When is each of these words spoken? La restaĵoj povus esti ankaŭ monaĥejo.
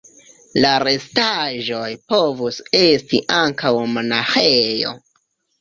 La 0.63 0.69
restaĵoj 0.83 1.91
povus 2.13 2.59
esti 2.81 3.21
ankaŭ 3.43 3.75
monaĥejo. 3.93 4.99